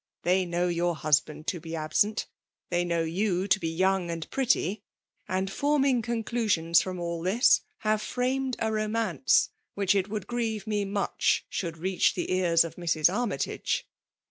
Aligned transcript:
They 0.23 0.45
know 0.45 0.67
your 0.67 0.95
hus 0.95 1.19
band 1.19 1.45
to 1.45 1.59
be 1.59 1.75
absent,— 1.75 2.25
^th^ 2.71 2.87
know 2.87 3.03
you 3.03 3.47
to 3.47 3.59
bf 3.59 3.77
young 3.77 4.09
and 4.09 4.27
pretty 4.31 4.81
^^^and 5.29 5.45
formUig 5.47 6.03
oondui^ons 6.05 6.81
from 6.81 6.99
all 6.99 7.21
this, 7.21 7.61
have 7.81 8.01
framed 8.01 8.55
a 8.57 8.71
romance 8.71 9.51
wlOfeh 9.77 9.93
it 9.99 10.09
#(Mdd 10.09 10.25
grieve 10.25 10.63
ine 10.67 10.91
mndh 10.91 11.11
AoxAa 11.53 11.77
reach 11.79 12.15
the 12.15 12.25
cars' 12.25 12.63
of 12.63 12.77
Mrs. 12.77 13.13
Armytage.' 13.13 13.85